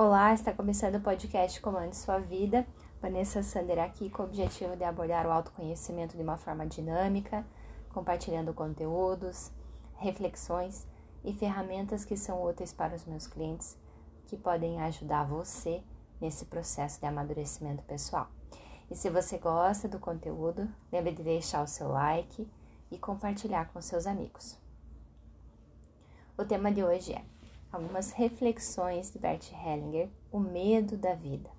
Olá, 0.00 0.32
está 0.32 0.52
começando 0.52 0.94
o 0.94 1.00
podcast 1.00 1.60
Comande 1.60 1.96
Sua 1.96 2.20
Vida. 2.20 2.64
Vanessa 3.02 3.42
Sander 3.42 3.80
aqui 3.80 4.08
com 4.08 4.22
o 4.22 4.26
objetivo 4.26 4.76
de 4.76 4.84
abordar 4.84 5.26
o 5.26 5.32
autoconhecimento 5.32 6.16
de 6.16 6.22
uma 6.22 6.36
forma 6.36 6.64
dinâmica, 6.64 7.44
compartilhando 7.92 8.54
conteúdos, 8.54 9.50
reflexões 9.96 10.86
e 11.24 11.34
ferramentas 11.34 12.04
que 12.04 12.16
são 12.16 12.40
úteis 12.44 12.72
para 12.72 12.94
os 12.94 13.04
meus 13.06 13.26
clientes, 13.26 13.76
que 14.28 14.36
podem 14.36 14.80
ajudar 14.82 15.24
você 15.24 15.82
nesse 16.20 16.44
processo 16.44 17.00
de 17.00 17.06
amadurecimento 17.06 17.82
pessoal. 17.82 18.28
E 18.88 18.94
se 18.94 19.10
você 19.10 19.36
gosta 19.36 19.88
do 19.88 19.98
conteúdo, 19.98 20.68
lembre 20.92 21.10
de 21.10 21.24
deixar 21.24 21.60
o 21.60 21.66
seu 21.66 21.88
like 21.88 22.48
e 22.88 22.98
compartilhar 22.98 23.72
com 23.72 23.82
seus 23.82 24.06
amigos. 24.06 24.56
O 26.38 26.44
tema 26.44 26.70
de 26.70 26.84
hoje 26.84 27.14
é 27.14 27.24
algumas 27.70 28.12
reflexões 28.12 29.12
de 29.12 29.18
Bert 29.18 29.52
Hellinger, 29.52 30.08
O 30.32 30.40
Medo 30.40 30.96
da 30.96 31.14
Vida. 31.14 31.50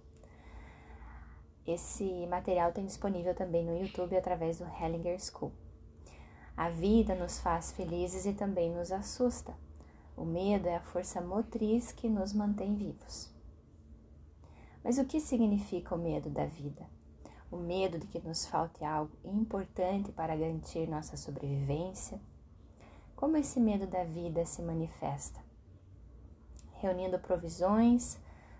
Esse 1.68 2.26
material 2.28 2.72
tem 2.72 2.86
disponível 2.86 3.36
também 3.36 3.64
no 3.64 3.78
YouTube 3.78 4.18
através 4.18 4.58
do 4.58 4.66
Hellinger 4.66 5.20
School. 5.20 5.52
A 6.58 6.70
vida 6.70 7.14
nos 7.14 7.40
faz 7.40 7.72
felizes 7.72 8.26
e 8.26 8.34
também 8.34 8.74
nos 8.74 8.92
assusta. 8.92 9.54
O 10.18 10.26
medo 10.26 10.68
é 10.68 10.76
a 10.76 10.82
força 10.82 11.22
motriz 11.22 11.92
que 11.92 12.10
nos 12.10 12.34
mantém 12.34 12.76
vivos. 12.76 13.30
Mas 14.84 14.98
o 14.98 15.06
que 15.06 15.20
significa 15.20 15.96
o 15.96 15.98
medo 15.98 16.30
da 16.30 16.46
vida? 16.46 16.86
O 17.52 17.58
medo 17.58 18.00
de 18.00 18.08
que 18.08 18.20
nos 18.20 18.46
falte 18.46 18.84
algo 18.84 19.16
importante 19.24 20.12
para 20.12 20.36
garantir 20.36 20.90
nossa 20.90 21.16
sobrevivência? 21.16 22.20
Como 23.16 23.38
esse 23.38 23.60
medo 23.60 23.86
da 23.88 24.04
vida 24.04 24.46
se 24.46 24.62
manifesta? 24.62 25.49
Reunindo 26.80 27.20
provisões 27.20 28.20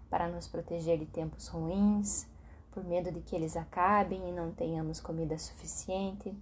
para 0.10 0.28
nos 0.28 0.48
proteger 0.48 0.98
de 0.98 1.06
tempos 1.06 1.48
ruins, 1.48 2.28
por 2.72 2.84
medo 2.84 3.12
de 3.12 3.22
que 3.22 3.36
eles 3.36 3.58
acabem 3.58 4.30
e 4.30 4.32
não 4.32 4.52
tenhamos 4.52 5.00
comida 5.00 5.38
suficiente. 5.38 6.34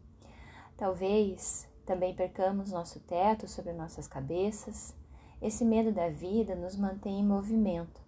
Talvez 0.75 1.67
também 1.85 2.13
percamos 2.13 2.71
nosso 2.71 2.99
teto 3.01 3.47
sobre 3.47 3.73
nossas 3.73 4.07
cabeças. 4.07 4.95
Esse 5.41 5.63
medo 5.63 5.91
da 5.91 6.09
vida 6.09 6.55
nos 6.55 6.75
mantém 6.75 7.19
em 7.19 7.25
movimento. 7.25 8.01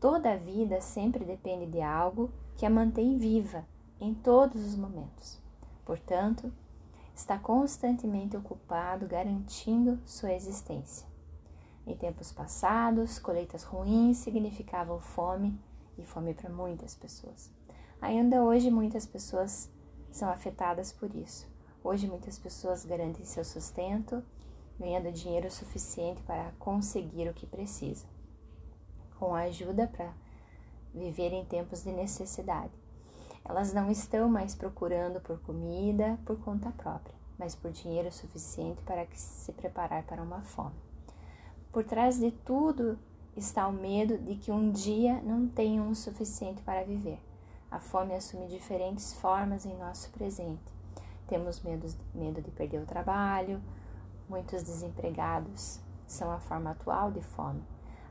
Toda 0.00 0.32
a 0.32 0.36
vida 0.36 0.80
sempre 0.80 1.24
depende 1.24 1.66
de 1.66 1.80
algo 1.80 2.30
que 2.56 2.66
a 2.66 2.70
mantém 2.70 3.16
viva 3.16 3.64
em 4.00 4.14
todos 4.14 4.64
os 4.64 4.76
momentos. 4.76 5.40
Portanto, 5.84 6.52
está 7.14 7.38
constantemente 7.38 8.36
ocupado 8.36 9.06
garantindo 9.06 9.98
sua 10.04 10.32
existência. 10.32 11.15
Em 11.86 11.96
tempos 11.96 12.32
passados, 12.32 13.20
colheitas 13.20 13.62
ruins 13.62 14.16
significavam 14.16 14.98
fome 14.98 15.56
e 15.96 16.04
fome 16.04 16.34
para 16.34 16.50
muitas 16.50 16.96
pessoas. 16.96 17.48
Ainda 18.00 18.42
hoje, 18.42 18.72
muitas 18.72 19.06
pessoas 19.06 19.70
são 20.10 20.28
afetadas 20.28 20.90
por 20.90 21.14
isso. 21.14 21.46
Hoje, 21.84 22.08
muitas 22.08 22.38
pessoas 22.40 22.84
garantem 22.84 23.24
seu 23.24 23.44
sustento, 23.44 24.20
ganhando 24.80 25.12
dinheiro 25.12 25.48
suficiente 25.48 26.20
para 26.22 26.50
conseguir 26.58 27.28
o 27.28 27.34
que 27.34 27.46
precisam, 27.46 28.08
com 29.16 29.32
ajuda 29.32 29.86
para 29.86 30.12
viver 30.92 31.32
em 31.32 31.44
tempos 31.44 31.84
de 31.84 31.92
necessidade. 31.92 32.72
Elas 33.44 33.72
não 33.72 33.92
estão 33.92 34.28
mais 34.28 34.56
procurando 34.56 35.20
por 35.20 35.38
comida 35.40 36.18
por 36.26 36.36
conta 36.40 36.72
própria, 36.72 37.14
mas 37.38 37.54
por 37.54 37.70
dinheiro 37.70 38.10
suficiente 38.10 38.82
para 38.82 39.06
se 39.12 39.52
preparar 39.52 40.02
para 40.02 40.20
uma 40.20 40.42
fome. 40.42 40.85
Por 41.76 41.84
trás 41.84 42.18
de 42.18 42.30
tudo 42.30 42.98
está 43.36 43.68
o 43.68 43.72
medo 43.74 44.16
de 44.16 44.36
que 44.36 44.50
um 44.50 44.70
dia 44.70 45.20
não 45.20 45.46
tenham 45.46 45.90
o 45.90 45.94
suficiente 45.94 46.62
para 46.62 46.82
viver. 46.82 47.20
A 47.70 47.78
fome 47.78 48.14
assume 48.14 48.46
diferentes 48.46 49.12
formas 49.12 49.66
em 49.66 49.76
nosso 49.76 50.08
presente. 50.08 50.72
Temos 51.28 51.60
medo, 51.60 51.86
medo 52.14 52.40
de 52.40 52.50
perder 52.50 52.80
o 52.80 52.86
trabalho, 52.86 53.60
muitos 54.26 54.62
desempregados 54.62 55.78
são 56.06 56.30
a 56.30 56.40
forma 56.40 56.70
atual 56.70 57.12
de 57.12 57.20
fome. 57.20 57.62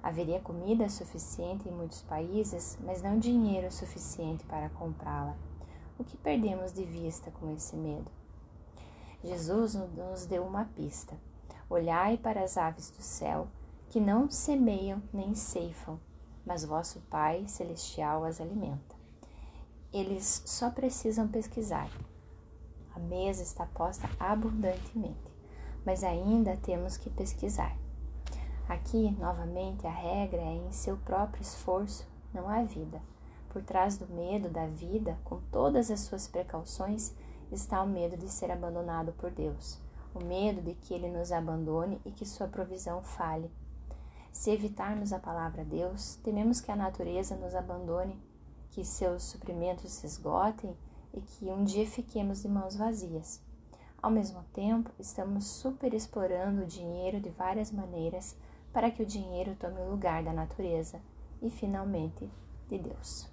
Haveria 0.04 0.40
comida 0.40 0.88
suficiente 0.88 1.68
em 1.68 1.72
muitos 1.72 2.04
países, 2.04 2.78
mas 2.86 3.02
não 3.02 3.18
dinheiro 3.18 3.72
suficiente 3.72 4.46
para 4.46 4.70
comprá-la. 4.70 5.36
O 5.98 6.04
que 6.04 6.18
perdemos 6.18 6.72
de 6.72 6.86
vista 6.86 7.32
com 7.32 7.52
esse 7.52 7.76
medo? 7.76 8.12
Jesus 9.24 9.74
nos 9.74 10.28
deu 10.28 10.44
uma 10.44 10.66
pista. 10.66 11.18
Olhai 11.68 12.16
para 12.16 12.44
as 12.44 12.58
aves 12.58 12.92
do 12.92 13.02
céu, 13.02 13.48
que 13.90 14.00
não 14.00 14.30
semeiam 14.30 15.02
nem 15.12 15.34
ceifam, 15.34 16.00
mas 16.46 16.64
vosso 16.64 17.02
Pai 17.10 17.48
Celestial 17.48 18.24
as 18.24 18.40
alimenta. 18.40 18.96
Eles 19.92 20.44
só 20.46 20.70
precisam 20.70 21.28
pesquisar. 21.28 21.90
A 22.94 23.00
mesa 23.00 23.42
está 23.42 23.66
posta 23.66 24.08
abundantemente, 24.20 25.34
mas 25.84 26.04
ainda 26.04 26.56
temos 26.58 26.98
que 26.98 27.10
pesquisar. 27.10 27.76
Aqui, 28.70 29.10
novamente, 29.20 29.88
a 29.88 29.92
regra 29.92 30.42
é 30.42 30.58
em 30.68 30.72
seu 30.72 30.98
próprio 30.98 31.42
esforço, 31.42 32.08
não 32.32 32.48
há 32.48 32.62
vida. 32.62 33.02
Por 33.50 33.64
trás 33.64 33.98
do 33.98 34.06
medo 34.14 34.50
da 34.50 34.68
vida, 34.68 35.18
com 35.24 35.42
todas 35.52 35.90
as 35.90 36.02
suas 36.02 36.28
precauções, 36.28 37.12
está 37.52 37.82
o 37.82 37.88
medo 37.88 38.16
de 38.16 38.30
ser 38.30 38.52
abandonado 38.52 39.14
por 39.14 39.32
Deus 39.32 39.84
o 40.16 40.24
medo 40.24 40.62
de 40.62 40.74
que 40.74 40.94
ele 40.94 41.10
nos 41.10 41.32
abandone 41.32 42.02
e 42.06 42.12
que 42.12 42.26
sua 42.26 42.48
provisão 42.48 43.04
falhe. 43.04 43.52
Se 44.32 44.52
evitarmos 44.52 45.14
a 45.14 45.20
palavra 45.20 45.64
Deus, 45.64 46.16
tememos 46.24 46.60
que 46.60 46.72
a 46.72 46.76
natureza 46.76 47.36
nos 47.36 47.54
abandone, 47.54 48.20
que 48.72 48.84
seus 48.84 49.24
suprimentos 49.24 49.92
se 49.92 50.06
esgotem 50.06 50.76
e 51.14 51.22
que 51.22 51.46
um 51.46 51.64
dia 51.64 51.86
fiquemos 51.86 52.42
de 52.42 52.50
mãos 52.50 52.76
vazias. 52.76 53.42
Ao 54.02 54.12
mesmo 54.12 54.44
tempo, 54.54 54.92
estamos 55.00 55.46
superexplorando 55.46 56.64
o 56.64 56.68
dinheiro 56.68 57.20
de 57.20 57.30
várias 57.30 57.72
maneiras 57.72 58.36
para 58.72 58.92
que 58.92 59.02
o 59.02 59.06
dinheiro 59.06 59.56
tome 59.58 59.80
o 59.80 59.90
lugar 59.90 60.22
da 60.22 60.34
natureza 60.34 61.00
e, 61.42 61.50
finalmente, 61.50 62.30
de 62.68 62.78
Deus. 62.78 63.28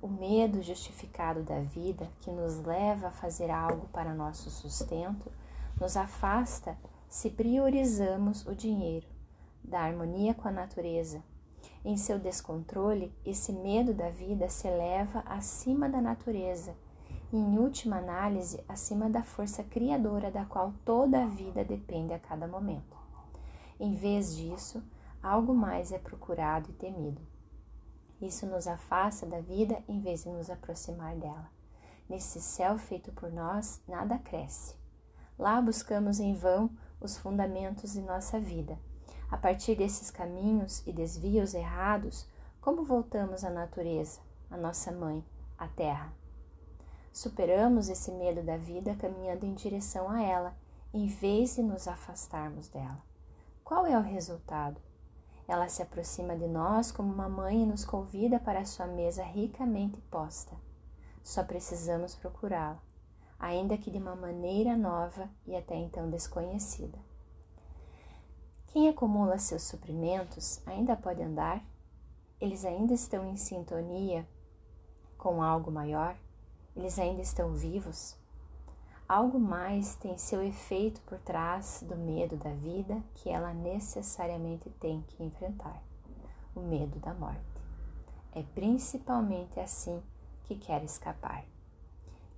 O 0.00 0.08
medo 0.08 0.62
justificado 0.62 1.42
da 1.42 1.60
vida, 1.60 2.08
que 2.22 2.30
nos 2.30 2.58
leva 2.64 3.08
a 3.08 3.12
fazer 3.12 3.50
algo 3.50 3.86
para 3.92 4.14
nosso 4.14 4.50
sustento, 4.50 5.30
nos 5.82 5.96
afasta 5.96 6.78
se 7.08 7.28
priorizamos 7.28 8.46
o 8.46 8.54
dinheiro, 8.54 9.08
da 9.64 9.80
harmonia 9.80 10.32
com 10.32 10.46
a 10.46 10.52
natureza. 10.52 11.20
Em 11.84 11.96
seu 11.96 12.20
descontrole, 12.20 13.12
esse 13.26 13.52
medo 13.52 13.92
da 13.92 14.08
vida 14.08 14.48
se 14.48 14.68
eleva 14.68 15.24
acima 15.26 15.88
da 15.88 16.00
natureza 16.00 16.72
e, 17.32 17.36
em 17.36 17.58
última 17.58 17.96
análise, 17.96 18.62
acima 18.68 19.10
da 19.10 19.24
força 19.24 19.64
criadora 19.64 20.30
da 20.30 20.44
qual 20.44 20.72
toda 20.84 21.24
a 21.24 21.26
vida 21.26 21.64
depende 21.64 22.14
a 22.14 22.18
cada 22.20 22.46
momento. 22.46 22.96
Em 23.80 23.92
vez 23.92 24.36
disso, 24.36 24.80
algo 25.20 25.52
mais 25.52 25.90
é 25.90 25.98
procurado 25.98 26.70
e 26.70 26.74
temido. 26.74 27.20
Isso 28.20 28.46
nos 28.46 28.68
afasta 28.68 29.26
da 29.26 29.40
vida 29.40 29.82
em 29.88 30.00
vez 30.00 30.22
de 30.22 30.28
nos 30.28 30.48
aproximar 30.48 31.16
dela. 31.16 31.50
Nesse 32.08 32.40
céu 32.40 32.78
feito 32.78 33.10
por 33.10 33.32
nós, 33.32 33.82
nada 33.88 34.16
cresce. 34.16 34.80
Lá 35.42 35.60
buscamos 35.60 36.20
em 36.20 36.34
vão 36.34 36.70
os 37.00 37.18
fundamentos 37.18 37.94
de 37.94 38.00
nossa 38.00 38.38
vida. 38.38 38.78
A 39.28 39.36
partir 39.36 39.74
desses 39.74 40.08
caminhos 40.08 40.86
e 40.86 40.92
desvios 40.92 41.52
errados, 41.52 42.28
como 42.60 42.84
voltamos 42.84 43.42
à 43.42 43.50
natureza, 43.50 44.20
à 44.48 44.56
nossa 44.56 44.92
mãe, 44.92 45.24
à 45.58 45.66
terra? 45.66 46.12
Superamos 47.12 47.88
esse 47.88 48.12
medo 48.12 48.40
da 48.44 48.56
vida 48.56 48.94
caminhando 48.94 49.44
em 49.44 49.52
direção 49.52 50.08
a 50.08 50.22
ela, 50.22 50.54
em 50.94 51.08
vez 51.08 51.56
de 51.56 51.62
nos 51.64 51.88
afastarmos 51.88 52.68
dela. 52.68 53.02
Qual 53.64 53.84
é 53.84 53.98
o 53.98 54.00
resultado? 54.00 54.80
Ela 55.48 55.66
se 55.66 55.82
aproxima 55.82 56.36
de 56.36 56.46
nós 56.46 56.92
como 56.92 57.12
uma 57.12 57.28
mãe 57.28 57.64
e 57.64 57.66
nos 57.66 57.84
convida 57.84 58.38
para 58.38 58.60
a 58.60 58.64
sua 58.64 58.86
mesa 58.86 59.24
ricamente 59.24 60.00
posta. 60.02 60.54
Só 61.20 61.42
precisamos 61.42 62.14
procurá-la 62.14 62.91
ainda 63.42 63.76
que 63.76 63.90
de 63.90 63.98
uma 63.98 64.14
maneira 64.14 64.76
nova 64.76 65.28
e 65.44 65.56
até 65.56 65.74
então 65.74 66.08
desconhecida. 66.08 66.96
Quem 68.68 68.88
acumula 68.88 69.36
seus 69.36 69.64
suprimentos 69.64 70.62
ainda 70.64 70.96
pode 70.96 71.20
andar? 71.20 71.62
Eles 72.40 72.64
ainda 72.64 72.94
estão 72.94 73.26
em 73.26 73.36
sintonia 73.36 74.26
com 75.18 75.42
algo 75.42 75.72
maior? 75.72 76.16
Eles 76.76 76.98
ainda 77.00 77.20
estão 77.20 77.52
vivos? 77.52 78.16
Algo 79.08 79.38
mais 79.38 79.96
tem 79.96 80.16
seu 80.16 80.42
efeito 80.42 81.00
por 81.02 81.18
trás 81.18 81.84
do 81.86 81.96
medo 81.96 82.36
da 82.36 82.54
vida 82.54 83.02
que 83.16 83.28
ela 83.28 83.52
necessariamente 83.52 84.70
tem 84.80 85.02
que 85.02 85.22
enfrentar: 85.22 85.82
o 86.54 86.60
medo 86.60 86.98
da 87.00 87.12
morte. 87.12 87.40
É 88.32 88.42
principalmente 88.54 89.58
assim 89.58 90.00
que 90.44 90.54
quer 90.54 90.82
escapar. 90.84 91.44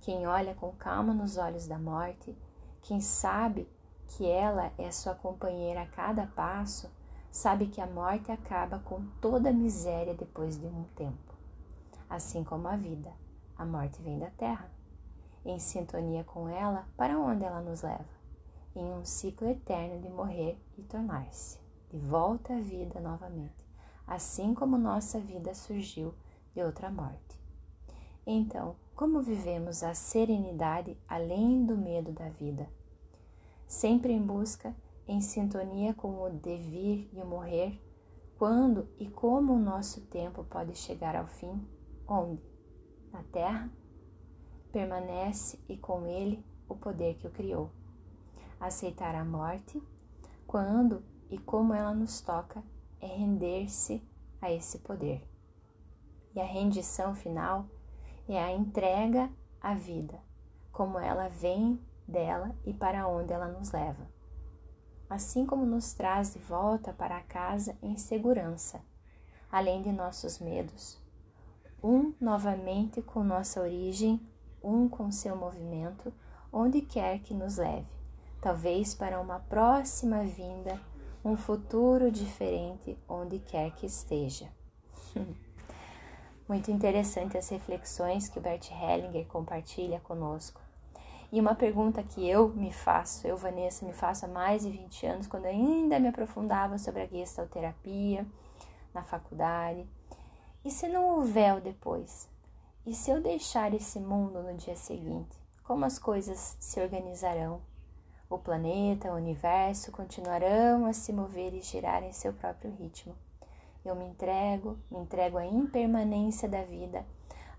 Quem 0.01 0.27
olha 0.27 0.53
com 0.53 0.71
calma 0.73 1.13
nos 1.13 1.37
olhos 1.37 1.67
da 1.67 1.79
morte, 1.79 2.37
quem 2.81 3.01
sabe 3.01 3.67
que 4.07 4.25
ela 4.27 4.71
é 4.77 4.91
sua 4.91 5.15
companheira 5.15 5.81
a 5.81 5.87
cada 5.87 6.27
passo, 6.27 6.91
sabe 7.31 7.67
que 7.67 7.81
a 7.81 7.87
morte 7.87 8.31
acaba 8.31 8.79
com 8.79 9.05
toda 9.19 9.49
a 9.49 9.53
miséria 9.53 10.13
depois 10.13 10.57
de 10.57 10.65
um 10.67 10.83
tempo. 10.95 11.33
Assim 12.09 12.43
como 12.43 12.67
a 12.67 12.75
vida, 12.75 13.11
a 13.57 13.65
morte 13.65 14.01
vem 14.01 14.19
da 14.19 14.29
terra. 14.29 14.69
Em 15.43 15.59
sintonia 15.59 16.23
com 16.23 16.47
ela, 16.47 16.87
para 16.95 17.19
onde 17.19 17.43
ela 17.43 17.61
nos 17.61 17.81
leva? 17.81 18.05
Em 18.75 18.91
um 18.93 19.03
ciclo 19.03 19.49
eterno 19.49 20.01
de 20.01 20.09
morrer 20.09 20.59
e 20.77 20.83
tornar-se, 20.83 21.59
de 21.89 21.97
volta 21.97 22.53
à 22.53 22.59
vida 22.59 22.99
novamente, 22.99 23.65
assim 24.07 24.53
como 24.53 24.77
nossa 24.77 25.19
vida 25.19 25.53
surgiu 25.53 26.13
de 26.53 26.61
outra 26.61 26.89
morte. 26.89 27.39
Então, 28.25 28.75
como 28.95 29.21
vivemos 29.21 29.83
a 29.83 29.93
serenidade 29.93 30.97
além 31.07 31.65
do 31.65 31.75
medo 31.75 32.13
da 32.13 32.29
vida? 32.29 32.69
Sempre 33.67 34.13
em 34.13 34.21
busca, 34.21 34.73
em 35.05 35.19
sintonia 35.19 35.93
com 35.93 36.23
o 36.23 36.29
devir 36.29 37.09
e 37.11 37.21
o 37.21 37.25
morrer, 37.25 37.77
quando 38.37 38.87
e 38.97 39.09
como 39.09 39.53
o 39.53 39.59
nosso 39.59 40.01
tempo 40.07 40.45
pode 40.45 40.75
chegar 40.75 41.15
ao 41.15 41.27
fim? 41.27 41.61
Onde? 42.07 42.41
Na 43.11 43.21
terra? 43.23 43.69
Permanece 44.71 45.59
e 45.67 45.77
com 45.77 46.05
ele 46.05 46.43
o 46.67 46.75
poder 46.75 47.15
que 47.15 47.27
o 47.27 47.31
criou. 47.31 47.69
Aceitar 48.59 49.13
a 49.13 49.25
morte, 49.25 49.81
quando 50.47 51.03
e 51.29 51.37
como 51.37 51.73
ela 51.73 51.93
nos 51.93 52.21
toca, 52.21 52.63
é 53.01 53.07
render-se 53.07 54.01
a 54.41 54.51
esse 54.51 54.79
poder. 54.79 55.21
E 56.33 56.39
a 56.39 56.45
rendição 56.45 57.13
final 57.13 57.67
é 58.33 58.43
a 58.43 58.51
entrega 58.51 59.29
à 59.61 59.73
vida, 59.73 60.19
como 60.71 60.97
ela 60.97 61.27
vem 61.27 61.79
dela 62.07 62.55
e 62.65 62.73
para 62.73 63.07
onde 63.07 63.33
ela 63.33 63.47
nos 63.47 63.71
leva. 63.71 64.09
Assim 65.09 65.45
como 65.45 65.65
nos 65.65 65.93
traz 65.93 66.33
de 66.33 66.39
volta 66.39 66.91
para 66.91 67.21
casa 67.21 67.77
em 67.81 67.95
segurança, 67.97 68.81
além 69.51 69.81
de 69.81 69.91
nossos 69.91 70.39
medos. 70.39 70.99
Um 71.83 72.13
novamente 72.19 73.01
com 73.01 73.23
nossa 73.23 73.61
origem, 73.61 74.19
um 74.63 74.89
com 74.89 75.11
seu 75.11 75.35
movimento, 75.35 76.11
onde 76.51 76.81
quer 76.81 77.19
que 77.19 77.33
nos 77.33 77.57
leve, 77.57 77.85
talvez 78.41 78.95
para 78.95 79.19
uma 79.19 79.39
próxima 79.39 80.23
vinda, 80.23 80.81
um 81.23 81.37
futuro 81.37 82.11
diferente 82.11 82.97
onde 83.07 83.37
quer 83.39 83.71
que 83.71 83.85
esteja. 83.85 84.49
Muito 86.47 86.69
interessante 86.69 87.37
as 87.37 87.49
reflexões 87.49 88.29
que 88.29 88.37
o 88.37 88.41
Bert 88.41 88.69
Hellinger 88.71 89.25
compartilha 89.25 89.99
conosco. 90.01 90.61
E 91.31 91.41
uma 91.41 91.55
pergunta 91.55 92.03
que 92.03 92.27
eu 92.29 92.49
me 92.49 92.71
faço, 92.71 93.25
eu, 93.25 93.35
Vanessa, 93.35 93.83
me 93.83 93.93
faço 93.93 94.25
há 94.25 94.27
mais 94.27 94.61
de 94.61 94.69
20 94.69 95.07
anos, 95.07 95.27
quando 95.27 95.45
ainda 95.45 95.99
me 95.99 96.07
aprofundava 96.07 96.77
sobre 96.77 97.01
a 97.01 97.07
gestalterapia 97.07 98.25
na 98.93 99.03
faculdade. 99.03 99.87
E 100.63 100.69
se 100.69 100.87
não 100.87 101.17
houver 101.17 101.55
o 101.55 101.61
depois? 101.61 102.29
E 102.85 102.93
se 102.93 103.09
eu 103.09 103.19
deixar 103.19 103.73
esse 103.73 103.99
mundo 103.99 104.43
no 104.43 104.55
dia 104.55 104.75
seguinte? 104.75 105.35
Como 105.63 105.83
as 105.83 105.97
coisas 105.97 106.55
se 106.59 106.79
organizarão? 106.79 107.59
O 108.29 108.37
planeta, 108.37 109.11
o 109.11 109.15
universo 109.15 109.91
continuarão 109.91 110.85
a 110.85 110.93
se 110.93 111.11
mover 111.11 111.55
e 111.55 111.61
girar 111.61 112.03
em 112.03 112.11
seu 112.11 112.31
próprio 112.33 112.71
ritmo. 112.71 113.15
Eu 113.85 113.95
me 113.95 114.05
entrego, 114.05 114.79
me 114.89 114.97
entrego 114.97 115.37
à 115.37 115.45
impermanência 115.45 116.49
da 116.49 116.63
vida, 116.63 117.05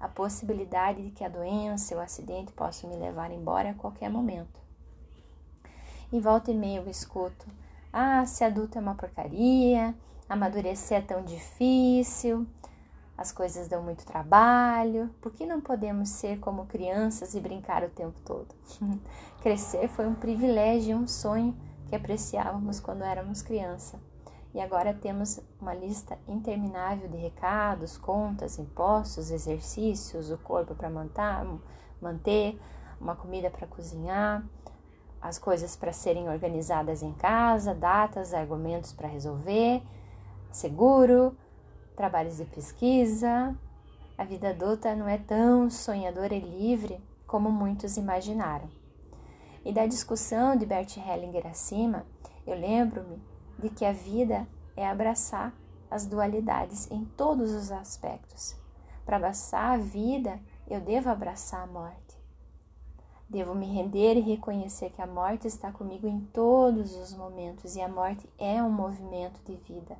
à 0.01 0.09
possibilidade 0.09 1.01
de 1.01 1.11
que 1.13 1.23
a 1.23 1.29
doença 1.29 1.95
ou 1.95 2.01
o 2.01 2.05
acidente 2.05 2.53
possam 2.53 2.91
me 2.91 2.97
levar 2.97 3.31
embora 3.31 3.71
a 3.71 3.75
qualquer 3.75 4.11
momento. 4.11 4.61
E 6.13 6.19
volta 6.19 6.51
e 6.51 6.55
meia 6.55 6.81
eu 6.81 6.91
escuto: 6.91 7.47
ah, 7.93 8.27
ser 8.27 8.47
adulto 8.47 8.77
é 8.77 8.81
uma 8.81 8.97
porcaria, 8.97 9.95
amadurecer 10.29 10.99
é 10.99 11.01
tão 11.01 11.23
difícil, 11.23 12.45
as 13.17 13.31
coisas 13.31 13.69
dão 13.69 13.85
muito 13.85 14.05
trabalho, 14.05 15.09
por 15.21 15.33
que 15.33 15.47
não 15.47 15.61
podemos 15.61 16.09
ser 16.09 16.41
como 16.41 16.67
crianças 16.67 17.37
e 17.37 17.41
brincar 17.41 17.85
o 17.85 17.89
tempo 17.89 18.21
todo? 18.25 18.53
Crescer 19.43 19.87
foi 19.87 20.09
um 20.09 20.15
privilégio 20.17 20.97
um 20.97 21.07
sonho 21.07 21.57
que 21.89 21.95
apreciávamos 21.95 22.81
quando 22.81 23.05
éramos 23.05 23.43
criança 23.43 23.97
e 24.57 24.61
agora 24.63 24.95
temos 24.95 25.39
uma 25.61 25.75
lista 25.75 26.19
interminável 26.27 27.11
de 27.11 27.19
recados, 27.19 27.99
contas, 27.99 28.59
impostos, 28.59 29.31
exercícios, 29.31 30.31
o 30.31 30.39
corpo 30.39 30.75
para 30.75 30.89
manter, 30.89 32.59
uma 32.99 33.15
comida 33.15 33.51
para 33.51 33.67
cozinhar, 33.67 34.43
as 35.21 35.39
coisas 35.39 35.77
para 35.77 35.93
serem 35.93 36.31
organizadas 36.31 37.03
em 37.03 37.13
casa, 37.13 37.75
datas, 37.75 38.33
argumentos 38.33 38.95
para 38.95 39.07
resolver, 39.07 39.83
seguro, 40.51 41.37
trabalhos 41.95 42.39
de 42.39 42.47
pesquisa. 42.47 43.55
A 44.17 44.25
vida 44.25 44.49
adulta 44.49 44.97
não 44.97 45.07
é 45.07 45.19
tão 45.19 45.69
sonhadora 45.69 46.35
e 46.35 46.41
livre 46.41 46.99
como 47.27 47.51
muitos 47.51 47.99
imaginaram. 47.99 48.71
E 49.63 49.71
da 49.71 49.85
discussão 49.85 50.57
de 50.57 50.65
Bert 50.65 50.97
Hellinger 50.97 51.47
acima, 51.47 52.07
eu 52.47 52.59
lembro-me 52.59 53.36
de 53.59 53.71
que 53.71 53.85
a 53.85 53.93
vida 53.93 54.47
é 54.77 54.87
abraçar 54.87 55.53
as 55.91 56.07
dualidades 56.07 56.91
em 56.91 57.05
todos 57.05 57.53
os 57.53 57.71
aspectos. 57.71 58.57
Para 59.05 59.17
abraçar 59.17 59.75
a 59.75 59.77
vida, 59.77 60.41
eu 60.69 60.81
devo 60.81 61.09
abraçar 61.09 61.63
a 61.63 61.67
morte. 61.67 62.17
Devo 63.29 63.55
me 63.55 63.67
render 63.67 64.17
e 64.17 64.21
reconhecer 64.21 64.91
que 64.91 65.03
a 65.03 65.07
morte 65.07 65.47
está 65.47 65.73
comigo 65.73 66.07
em 66.07 66.21
todos 66.33 66.95
os 66.97 67.13
momentos 67.13 67.75
e 67.75 67.81
a 67.81 67.89
morte 67.89 68.29
é 68.39 68.63
um 68.63 68.71
movimento 68.71 69.41
de 69.45 69.57
vida. 69.57 69.97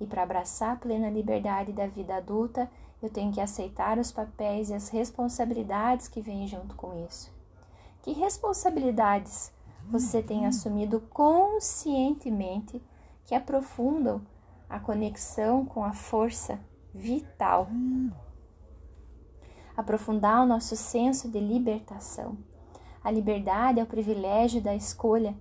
E 0.00 0.06
para 0.06 0.22
abraçar 0.22 0.72
a 0.72 0.76
plena 0.76 1.10
liberdade 1.10 1.72
da 1.72 1.86
vida 1.86 2.16
adulta, 2.16 2.70
eu 3.02 3.10
tenho 3.10 3.32
que 3.32 3.40
aceitar 3.40 3.98
os 3.98 4.10
papéis 4.10 4.70
e 4.70 4.74
as 4.74 4.88
responsabilidades 4.88 6.08
que 6.08 6.22
vêm 6.22 6.48
junto 6.48 6.74
com 6.74 7.06
isso. 7.06 7.30
Que 8.02 8.12
responsabilidades 8.12 9.52
você 9.90 10.22
tem 10.22 10.46
assumido 10.46 11.00
conscientemente 11.00 12.82
que 13.24 13.34
aprofundam 13.34 14.22
a 14.68 14.78
conexão 14.78 15.64
com 15.64 15.84
a 15.84 15.92
força 15.92 16.58
vital? 16.92 17.68
Aprofundar 19.76 20.42
o 20.42 20.46
nosso 20.46 20.76
senso 20.76 21.28
de 21.30 21.40
libertação. 21.40 22.36
A 23.02 23.10
liberdade 23.10 23.80
é 23.80 23.82
o 23.82 23.86
privilégio 23.86 24.62
da 24.62 24.74
escolha 24.74 25.36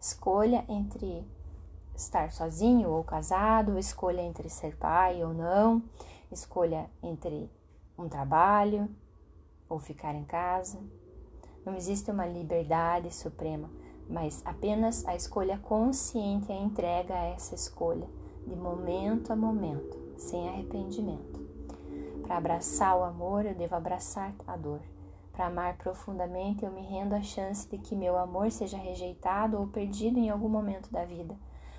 escolha 0.00 0.64
entre 0.68 1.26
estar 1.94 2.30
sozinho 2.30 2.90
ou 2.90 3.02
casado, 3.02 3.78
escolha 3.78 4.20
entre 4.20 4.48
ser 4.48 4.76
pai 4.76 5.24
ou 5.24 5.32
não, 5.32 5.82
escolha 6.30 6.90
entre 7.02 7.50
um 7.98 8.08
trabalho 8.08 8.88
ou 9.68 9.78
ficar 9.78 10.14
em 10.14 10.24
casa. 10.24 10.78
Não 11.64 11.74
existe 11.74 12.10
uma 12.10 12.26
liberdade 12.26 13.12
suprema, 13.12 13.68
mas 14.08 14.40
apenas 14.44 15.06
a 15.06 15.14
escolha 15.16 15.58
consciente 15.58 16.52
a 16.52 16.54
entrega 16.54 17.14
a 17.14 17.24
essa 17.24 17.54
escolha, 17.54 18.08
de 18.46 18.54
momento 18.54 19.32
a 19.32 19.36
momento, 19.36 19.98
sem 20.16 20.48
arrependimento. 20.48 21.44
Para 22.22 22.36
abraçar 22.36 22.96
o 22.96 23.04
amor, 23.04 23.44
eu 23.44 23.54
devo 23.54 23.74
abraçar 23.74 24.32
a 24.46 24.56
dor. 24.56 24.80
Para 25.32 25.46
amar 25.46 25.76
profundamente, 25.76 26.64
eu 26.64 26.70
me 26.70 26.80
rendo 26.80 27.14
à 27.14 27.22
chance 27.22 27.68
de 27.68 27.78
que 27.78 27.94
meu 27.94 28.16
amor 28.16 28.50
seja 28.50 28.76
rejeitado 28.76 29.58
ou 29.58 29.66
perdido 29.66 30.18
em 30.18 30.30
algum 30.30 30.48
momento 30.48 30.90
da 30.90 31.04
vida, 31.04 31.36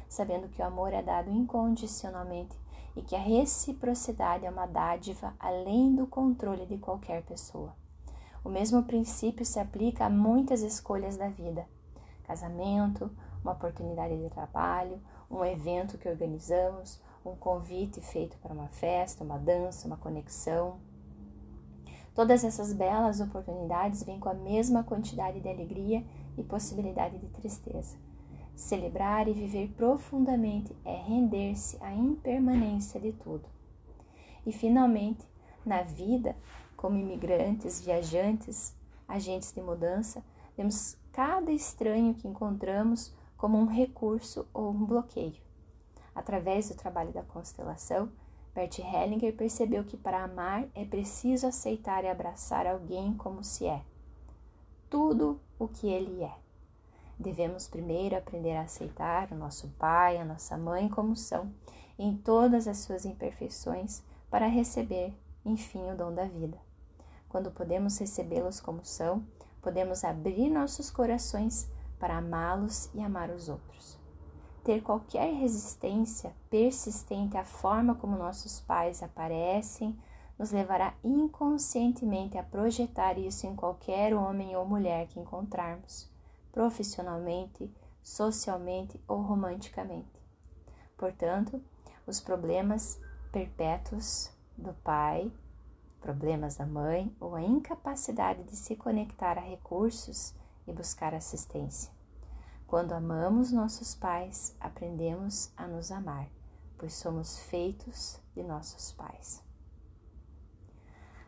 sabendo 0.07 0.47
que 0.49 0.61
o 0.61 0.65
amor 0.65 0.93
é 0.93 1.01
dado 1.01 1.31
incondicionalmente 1.31 2.55
e 2.95 3.01
que 3.01 3.15
a 3.15 3.19
reciprocidade 3.19 4.45
é 4.45 4.49
uma 4.49 4.65
dádiva 4.65 5.33
além 5.39 5.95
do 5.95 6.05
controle 6.05 6.65
de 6.65 6.77
qualquer 6.77 7.23
pessoa. 7.23 7.73
O 8.43 8.49
mesmo 8.49 8.83
princípio 8.83 9.45
se 9.45 9.59
aplica 9.59 10.05
a 10.05 10.09
muitas 10.09 10.61
escolhas 10.61 11.17
da 11.17 11.27
vida 11.27 11.67
casamento, 12.27 13.09
uma 13.41 13.53
oportunidade 13.53 14.21
de 14.21 14.29
trabalho, 14.29 15.01
um 15.31 15.43
evento 15.43 15.97
que 15.97 16.09
organizamos, 16.09 17.01
um 17.25 17.35
convite 17.35 18.01
feito 18.01 18.37
para 18.37 18.53
uma 18.53 18.67
festa, 18.67 19.23
uma 19.23 19.39
dança, 19.39 19.87
uma 19.87 19.97
conexão. 19.97 20.77
Todas 22.13 22.43
essas 22.43 22.73
belas 22.73 23.21
oportunidades 23.21 24.03
vêm 24.03 24.19
com 24.19 24.29
a 24.29 24.33
mesma 24.33 24.83
quantidade 24.83 25.39
de 25.39 25.47
alegria 25.47 26.03
e 26.37 26.43
possibilidade 26.43 27.17
de 27.17 27.27
tristeza. 27.27 27.97
Celebrar 28.55 29.27
e 29.27 29.33
viver 29.33 29.69
profundamente 29.77 30.75
é 30.83 30.95
render-se 30.95 31.77
à 31.79 31.93
impermanência 31.93 32.99
de 32.99 33.11
tudo. 33.13 33.45
E 34.45 34.51
finalmente, 34.51 35.27
na 35.65 35.83
vida, 35.83 36.35
como 36.75 36.97
imigrantes, 36.97 37.81
viajantes, 37.81 38.75
agentes 39.07 39.51
de 39.53 39.61
mudança, 39.61 40.23
temos 40.57 40.97
cada 41.11 41.51
estranho 41.51 42.15
que 42.15 42.27
encontramos 42.27 43.13
como 43.37 43.59
um 43.59 43.67
recurso 43.67 44.47
ou 44.51 44.71
um 44.71 44.85
bloqueio. 44.85 45.37
Através 46.15 46.67
do 46.67 46.75
trabalho 46.75 47.13
da 47.13 47.21
constelação, 47.21 48.11
Bert 48.55 48.79
Hellinger 48.79 49.35
percebeu 49.35 49.83
que 49.83 49.95
para 49.95 50.23
amar 50.23 50.67
é 50.73 50.83
preciso 50.83 51.45
aceitar 51.45 52.03
e 52.03 52.07
abraçar 52.07 52.65
alguém 52.65 53.13
como 53.13 53.43
se 53.43 53.67
é. 53.67 53.83
Tudo 54.89 55.39
o 55.59 55.67
que 55.67 55.87
ele 55.87 56.23
é. 56.23 56.33
Devemos 57.19 57.67
primeiro 57.67 58.17
aprender 58.17 58.55
a 58.55 58.61
aceitar 58.61 59.31
o 59.31 59.35
nosso 59.35 59.67
pai, 59.77 60.17
a 60.17 60.25
nossa 60.25 60.57
mãe 60.57 60.89
como 60.89 61.15
são, 61.15 61.53
em 61.99 62.17
todas 62.17 62.67
as 62.67 62.79
suas 62.79 63.05
imperfeições, 63.05 64.01
para 64.27 64.47
receber, 64.47 65.13
enfim, 65.45 65.91
o 65.91 65.95
dom 65.95 66.11
da 66.11 66.25
vida. 66.25 66.57
Quando 67.29 67.51
podemos 67.51 67.95
recebê-los 67.99 68.59
como 68.59 68.83
são, 68.83 69.23
podemos 69.67 70.05
abrir 70.05 70.49
nossos 70.49 70.89
corações 70.89 71.69
para 71.99 72.19
amá-los 72.19 72.89
e 72.93 73.01
amar 73.01 73.29
os 73.29 73.49
outros. 73.49 73.99
Ter 74.63 74.81
qualquer 74.81 75.33
resistência 75.33 76.33
persistente 76.49 77.35
à 77.35 77.43
forma 77.43 77.93
como 77.93 78.17
nossos 78.17 78.61
pais 78.61 79.03
aparecem 79.03 79.99
nos 80.39 80.53
levará 80.53 80.93
inconscientemente 81.03 82.37
a 82.37 82.43
projetar 82.43 83.17
isso 83.17 83.45
em 83.45 83.57
qualquer 83.57 84.13
homem 84.13 84.55
ou 84.55 84.65
mulher 84.65 85.05
que 85.07 85.19
encontrarmos 85.19 86.09
profissionalmente, 86.53 87.69
socialmente 88.01 88.97
ou 89.05 89.19
romanticamente. 89.21 90.17
Portanto, 90.95 91.61
os 92.05 92.21
problemas 92.21 93.01
perpétuos 93.33 94.31
do 94.57 94.71
pai, 94.75 95.29
problemas 96.01 96.55
da 96.55 96.65
mãe 96.65 97.15
ou 97.19 97.35
a 97.35 97.41
incapacidade 97.41 98.43
de 98.43 98.55
se 98.55 98.75
conectar 98.75 99.37
a 99.37 99.41
recursos 99.41 100.33
e 100.67 100.71
buscar 100.71 101.13
assistência. 101.13 101.91
Quando 102.67 102.93
amamos 102.93 103.51
nossos 103.51 103.95
pais, 103.95 104.55
aprendemos 104.59 105.51
a 105.55 105.67
nos 105.67 105.91
amar, 105.91 106.27
pois 106.77 106.93
somos 106.93 107.39
feitos 107.39 108.19
de 108.35 108.43
nossos 108.43 108.91
pais. 108.91 109.41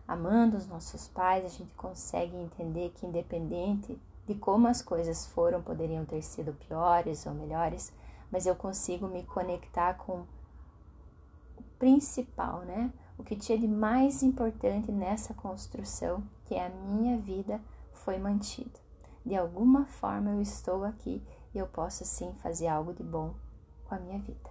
Amando 0.07 0.57
os 0.57 0.67
nossos 0.67 1.07
pais, 1.07 1.45
a 1.45 1.49
gente 1.49 1.73
consegue 1.75 2.35
entender 2.35 2.89
que, 2.95 3.05
independente 3.05 4.01
de 4.27 4.35
como 4.35 4.67
as 4.67 4.81
coisas 4.81 5.27
foram, 5.27 5.61
poderiam 5.61 6.03
ter 6.03 6.21
sido 6.21 6.53
piores 6.53 7.25
ou 7.25 7.33
melhores, 7.33 7.93
mas 8.31 8.45
eu 8.45 8.55
consigo 8.55 9.07
me 9.07 9.23
conectar 9.23 9.93
com 9.93 10.25
o 11.57 11.63
principal, 11.77 12.61
né? 12.61 12.91
O 13.19 13.23
que 13.23 13.35
tinha 13.35 13.57
de 13.57 13.67
mais 13.67 14.23
importante 14.23 14.93
nessa 14.93 15.33
construção, 15.33 16.23
que 16.45 16.55
é 16.55 16.65
a 16.65 16.69
minha 16.69 17.17
vida, 17.17 17.59
foi 17.91 18.17
mantido. 18.17 18.79
De 19.25 19.35
alguma 19.35 19.85
forma 19.85 20.31
eu 20.31 20.41
estou 20.41 20.85
aqui 20.85 21.21
e 21.53 21.57
eu 21.57 21.67
posso 21.67 22.05
sim 22.05 22.33
fazer 22.41 22.67
algo 22.67 22.93
de 22.93 23.03
bom 23.03 23.35
com 23.83 23.93
a 23.93 23.99
minha 23.99 24.17
vida. 24.19 24.49